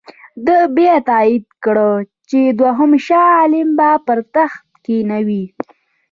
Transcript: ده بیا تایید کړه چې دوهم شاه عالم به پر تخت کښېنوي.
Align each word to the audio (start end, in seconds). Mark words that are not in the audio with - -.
ده 0.45 0.57
بیا 0.75 0.95
تایید 1.09 1.45
کړه 1.63 1.89
چې 2.29 2.39
دوهم 2.59 2.91
شاه 3.07 3.29
عالم 3.37 3.69
به 3.77 3.89
پر 4.05 4.19
تخت 4.35 4.63
کښېنوي. 4.83 5.43